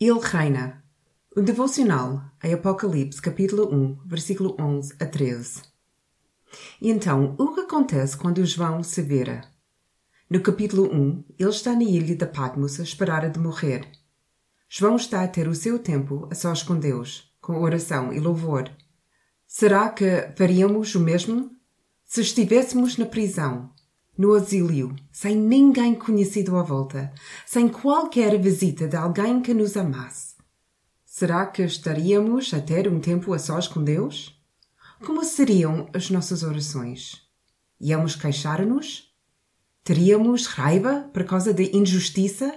[0.00, 0.84] Ele reina.
[1.36, 5.62] O devocional é Apocalipse, capítulo 1, versículo 11 a 13.
[6.80, 9.40] E então, o que acontece quando João se vira?
[10.30, 13.90] No capítulo 1, ele está na ilha de Patmos a esperar de morrer.
[14.68, 18.70] João está a ter o seu tempo a sós com Deus, com oração e louvor.
[19.48, 21.50] Será que faríamos o mesmo?
[22.04, 23.72] Se estivéssemos na prisão,
[24.18, 27.12] no exílio, sem ninguém conhecido à volta,
[27.46, 30.34] sem qualquer visita de alguém que nos amasse.
[31.06, 34.36] Será que estaríamos a ter um tempo a sós com Deus?
[35.06, 37.22] Como seriam as nossas orações?
[37.80, 39.08] Íamos queixar-nos?
[39.84, 42.52] Teríamos raiva por causa da injustiça?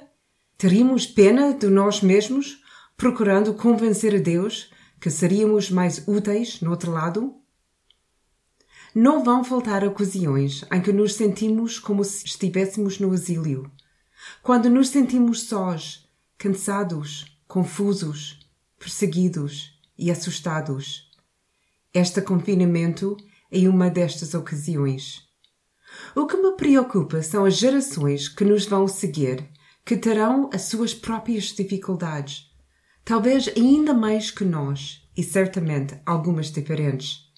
[0.57, 2.61] Teríamos pena de nós mesmos,
[2.97, 7.40] procurando convencer a Deus que seríamos mais úteis no outro lado?
[8.93, 13.71] Não vão faltar ocasiões em que nos sentimos como se estivéssemos no exílio.
[14.43, 18.39] Quando nos sentimos sós, cansados, confusos,
[18.77, 21.09] perseguidos e assustados.
[21.93, 23.15] Este confinamento
[23.49, 25.21] é uma destas ocasiões.
[26.13, 29.49] O que me preocupa são as gerações que nos vão seguir,
[29.85, 32.51] que terão as suas próprias dificuldades,
[33.05, 37.30] talvez ainda mais que nós, e certamente algumas diferentes.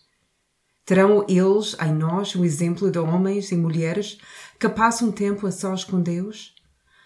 [0.86, 4.18] Terão eles em nós o exemplo de homens e mulheres
[4.60, 6.54] que passam tempo a sós com Deus,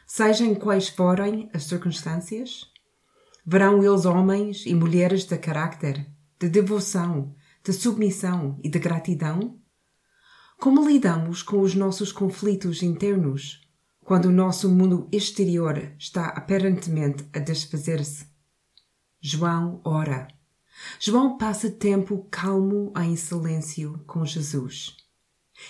[0.06, 2.66] sejam quais forem as circunstâncias?
[3.46, 6.08] Verão eles homens e mulheres de caráter,
[6.40, 9.60] de devoção, de submissão e de gratidão?
[10.60, 13.62] Como lidamos com os nossos conflitos internos
[14.04, 18.26] quando o nosso mundo exterior está aparentemente a desfazer-se?
[19.22, 20.37] João ora.
[21.00, 24.96] João passa tempo calmo em silêncio com Jesus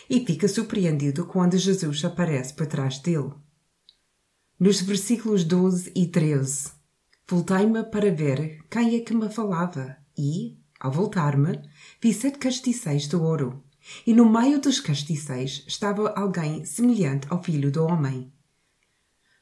[0.10, 3.32] e fica surpreendido quando Jesus aparece por trás dele.
[4.60, 6.72] Nos versículos 12 e 13,
[7.28, 11.62] voltei-me para ver quem é que me falava e, ao voltar-me,
[12.02, 13.64] vi sete castiçais de ouro
[14.06, 18.32] e no meio dos castiçais estava alguém semelhante ao filho do homem.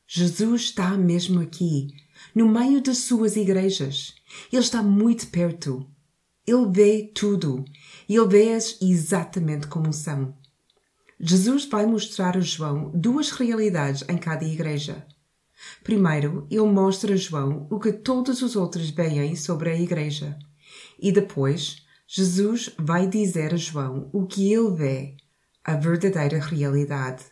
[0.08, 1.88] Jesus está mesmo aqui,
[2.34, 4.14] no meio das suas igrejas.
[4.52, 5.88] Ele está muito perto.
[6.46, 7.66] Ele vê tudo
[8.08, 10.36] e ele vê-as exatamente como são.
[11.20, 15.06] Jesus vai mostrar a João duas realidades em cada igreja.
[15.84, 20.38] Primeiro, ele mostra a João o que todos os outros veem sobre a igreja.
[21.00, 25.18] E depois, Jesus vai dizer a João o que ele vê,
[25.64, 27.24] a verdadeira realidade.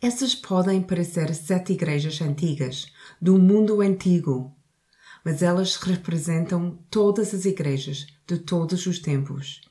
[0.00, 2.86] Essas podem parecer sete igrejas antigas,
[3.20, 4.54] do mundo antigo,
[5.24, 9.62] mas elas representam todas as igrejas de todos os tempos.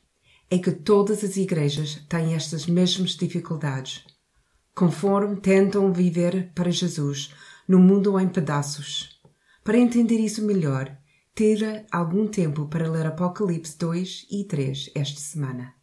[0.49, 4.03] É que todas as igrejas têm estas mesmas dificuldades,
[4.75, 7.31] conforme tentam viver para Jesus
[7.67, 9.21] no mundo em pedaços.
[9.63, 10.97] Para entender isso melhor,
[11.35, 15.82] tira algum tempo para ler Apocalipse 2 e 3 esta semana.